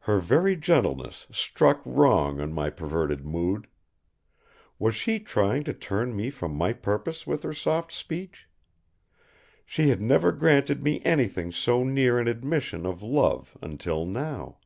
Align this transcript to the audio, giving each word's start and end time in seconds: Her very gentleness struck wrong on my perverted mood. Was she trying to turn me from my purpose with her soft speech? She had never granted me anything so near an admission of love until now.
Her 0.00 0.18
very 0.18 0.56
gentleness 0.56 1.28
struck 1.30 1.82
wrong 1.84 2.40
on 2.40 2.52
my 2.52 2.68
perverted 2.68 3.24
mood. 3.24 3.68
Was 4.76 4.96
she 4.96 5.20
trying 5.20 5.62
to 5.62 5.72
turn 5.72 6.16
me 6.16 6.30
from 6.30 6.56
my 6.56 6.72
purpose 6.72 7.28
with 7.28 7.44
her 7.44 7.52
soft 7.52 7.92
speech? 7.92 8.48
She 9.64 9.90
had 9.90 10.00
never 10.02 10.32
granted 10.32 10.82
me 10.82 11.00
anything 11.04 11.52
so 11.52 11.84
near 11.84 12.18
an 12.18 12.26
admission 12.26 12.84
of 12.84 13.04
love 13.04 13.56
until 13.62 14.04
now. 14.04 14.58